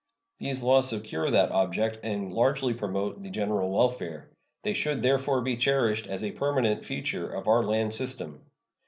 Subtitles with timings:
[0.39, 4.31] These laws secure that object and largely promote the general welfare.
[4.63, 8.41] They should therefore be cherished as a permanent feature of our land system.